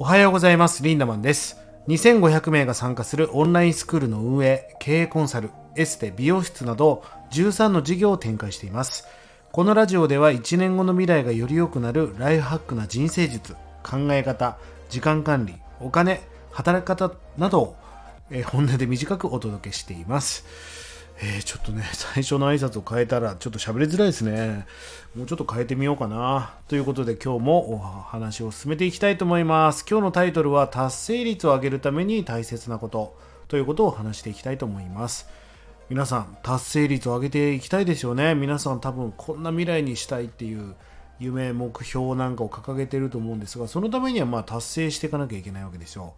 [0.00, 0.84] おはようございます。
[0.84, 1.56] リンダマンです。
[1.88, 9.08] 2500名が参加するオンラインスクールの運営、経営コンサル、エステ、美容室など13の事業を展開しています。
[9.50, 14.56] このラジオでは1年後の未来がより良くなるライフハックな人生術、考え方、
[14.88, 16.20] 時間管理、お金、
[16.52, 17.76] 働き方などを、
[18.44, 20.44] 本音で短くお届けしています。
[21.20, 24.66] えーちょっとね、 最初の挨拶を変えたらちょっと喋りづらいですね。
[25.16, 26.54] もうちょっと変えてみようかな。
[26.68, 29.84] ということで今日もお話を進めていきたいと思います。
[29.88, 33.16] 今日のタイトルは達成率を上げるために大切なこと
[33.48, 35.28] ということを話していきたいと思います。
[35.88, 38.34] 皆さん、達成率を上げていきたいですよね。
[38.36, 40.76] 皆さん多分こんな未来にしたいっていう
[41.18, 46.12] 夢、目標なんかを掲げてると思うんですが、そのためにはまあ達成していかなきゃいけないわけですよ。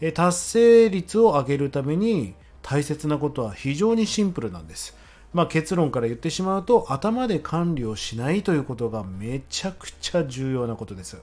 [0.00, 2.34] え達成率を上げるために
[2.68, 4.96] 大切なことは非常にシンプルなんです。
[5.32, 11.16] まあ、結論から言ってしまうと頭で管理をしないということがめちゃくちゃ重要なことです。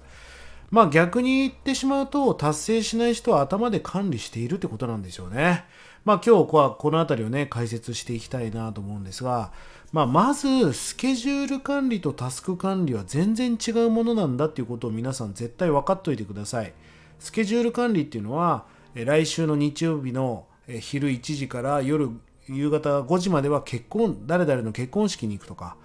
[0.71, 5.66] まあ逆に言ってしまうと達成しない人は頭で管理しているってことなんですよね。
[6.05, 9.52] まあ今日はこの辺りをね解説していきたいなと思うんですが、
[9.91, 16.73] まあまずスケジュール管理とタスク管理は全然違うものなんだっていうことを皆さん絶対分かっておいてください。
[17.19, 22.09] スケジュール管理っていうのは来週の日曜日のえ昼1時から夜
[22.47, 25.75] 夕方5時までは結婚誰々の結婚式に行くとか、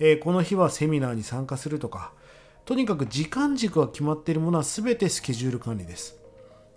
[0.00, 2.12] えこの日はセミナーに参加するとか
[2.64, 6.16] とにかく時間軸が決まっているものは全てスケジュール管理です。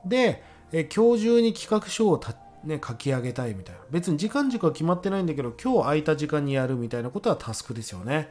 [0.05, 3.81] で、え今日中に企画書をた、ね、書き上げたいみたいな。
[3.89, 8.29] 別に時間軸は決まってないんだけど今日空いた時間にやるみたいなことはタスクですよね。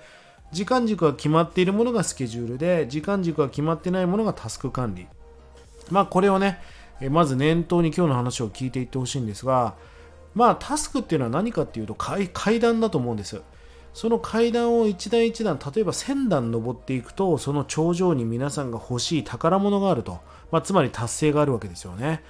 [0.53, 5.07] 時間軸が決まっているものがスケジュールで時間軸が決まってないものがタスク管理。
[5.91, 6.61] まあこれをね
[7.01, 9.75] えまず念頭に今日の話を聞いていってほしいんですが
[10.35, 13.43] まあタスクっていうのは何かっていうと階階段だと思うんです。
[13.93, 20.21] その階段を一段一段例えば1000段登っていくとその頂上に皆さんが欲しい宝物があると、
[20.53, 22.23] まあ、つまり達成があるわけですよね。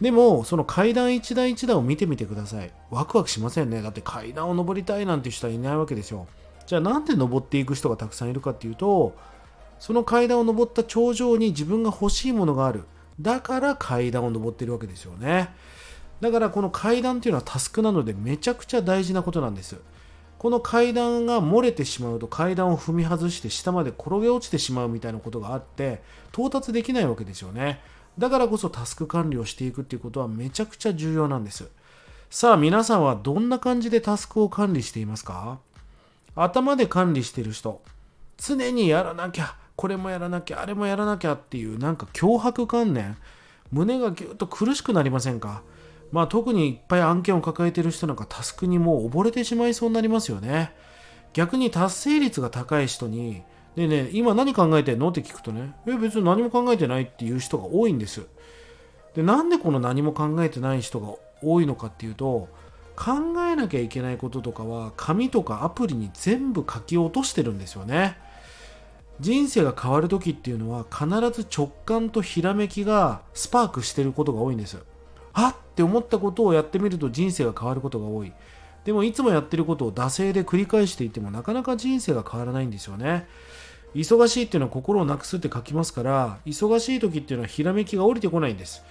[0.00, 2.72] でもその階段一段一段を見てみてください。
[2.90, 3.82] ワクワクしませんね。
[3.82, 6.28] だって階段を登りたいなんて人はいないわけですよ。
[6.66, 9.14] じゃあなんで登っていく人がたくさんいるかっていうと
[9.78, 12.84] その階段を登った頂上に自分が欲しいものがある。
[13.20, 15.54] だから階段を登ってるわけですよね。
[16.20, 19.76] だからこの階段っていうのはタスクなのでめちゃくちゃ大事なことなんです。
[20.38, 27.80] この階段が漏れてしまうと階段を踏み外して下まで転げ落ちてしまうみたいなことがあって到達できないわけですよね。
[28.18, 31.68] だからこそタスク管理をしていくっていうことはめちゃくちゃ重要なんです。
[32.30, 35.58] さあ皆さんはどんな感じでタスクを管理していますか？
[36.34, 37.82] 頭で管理している人
[38.36, 39.56] 常にやらなきゃ。
[39.76, 43.16] これもやらなきゃあれもやらなきゃっていうなんか脅迫観念。
[43.70, 45.62] 胸がぎゅっと苦しくなりませんか？
[46.12, 50.72] まあ特にいっぱい案件を抱えてる人なんかタスクにもう溺れてしまいそうになりますよね。
[51.32, 53.42] 逆に達成率が高い人に
[53.74, 55.08] でね今何考えてんの？
[55.08, 58.26] って聞くとねえ別に何も考えてないっていう人が多いんです。
[59.14, 62.48] でなんでこの何も考えてない人が多いのかっていうと
[62.94, 63.12] 考
[63.50, 68.16] えなきゃいけないこととかは紙とかアプリに全部書き落としてるんですよね。
[69.20, 74.78] 人生が変わる時っていうのは必ず直感とひらめきがスパークしてることが多いんです
[75.32, 75.74] あっ！
[75.76, 78.32] て思ったことをやってみると人生が変わることが多い。
[78.84, 83.26] でもいつもやってることを惰性で繰り返していてもなかなか人生が変わらないんですよね。
[83.94, 88.82] 忙しいっていうのは心をなくすって書きますから忙しい時っていうのはひらめきが降りてこないんです。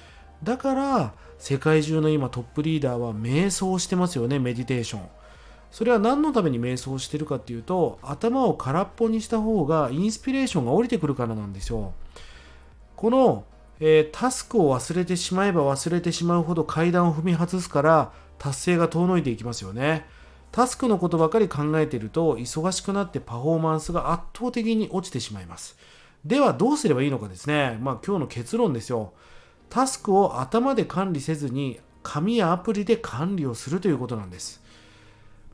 [0.43, 5.01] だから世界中の今トップリーダーは瞑想してますよねメディテーション
[5.75, 11.91] それは何のために瞑想してるかっていうと頭を空っぽにした方がインスピレーションが降りてくるからなんですよ。
[12.95, 13.43] この、
[13.81, 20.05] えータスクを忘れてしまえば忘れてしまうほど階段を踏み外すから達成が遠のいていきますよね。
[20.53, 25.77] タスクのことばかり考えていると忙しくなってパフォーマンスが圧倒的に落ちてしまいます。
[26.23, 27.77] ではどうすればいいのかですね。
[27.81, 29.11] まあ今日の結論ですよ。
[29.69, 34.63] タスクを頭で管理せずに紙やアプリで管理をするということなんです。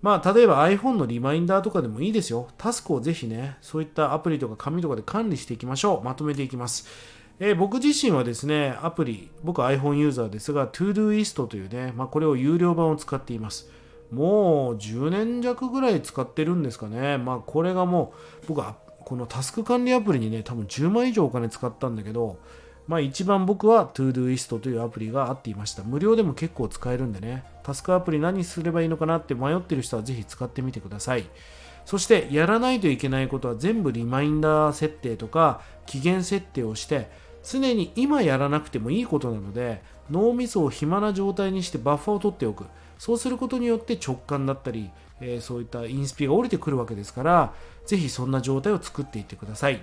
[0.01, 2.47] まあ、例えば iPhone のリマインダーとかでもいいですよ。
[2.57, 6.03] タスクをぜひね、そういったアプリとか紙とかで管理していきましょう。
[6.03, 6.87] まとめていきます。
[7.39, 13.69] えー僕自身はですね、アプリ、僕 iPhone ユーザーですが、Todoist というね、まあ、これを有料版を使っています。
[14.11, 17.17] もう10年弱ぐらい使ってるんですかね。
[17.17, 18.75] まあ、これがもう、僕は
[19.05, 22.37] このタスク管理アプリにね、多分10万以上お金使ったんだけど、
[22.91, 25.81] まあ一番僕は Todoist というアプリがあっていました。
[25.83, 31.23] 無料でも結構使えるんでね、タスクアプリ何すればいいのかなって迷ってる人はぜひ使ってみてください。
[31.85, 37.09] そしてやらないといけないことは全部リマインダー設定とか期限設定をして
[37.43, 42.65] 常に今やらなくてもいいことなので脳みそを暇な状態にしてバッファを取っておく
[42.99, 44.91] そうすることによって直感だったり、
[45.21, 47.53] えーそういったインスピが降りてくるわけですから
[47.85, 49.81] ぜひそんな状態を作っていってください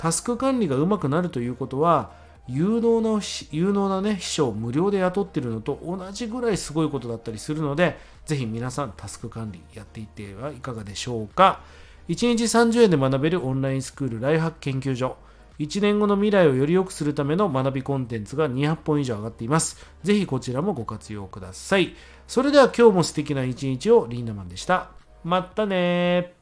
[0.00, 2.10] タスク管理がうまくなるということは
[2.48, 3.20] 有能な
[3.50, 11.60] 有能なね秘書を無料で雇ってるのと同じぐらいすごいことだったりするのでぜひ皆さんタスク管理やっていってはいかがでしょうか。
[12.08, 15.18] 1日30円で学べるオンラインスクールライフハック研究所。
[15.58, 19.76] 1年後の未来をより良くするための学びコンテンツが200本以上上がっています。
[20.02, 21.94] ぜひこちらもご活用ください。
[22.26, 24.88] それでは今日も素敵な一日をリンダマンでした。
[25.24, 26.39] またね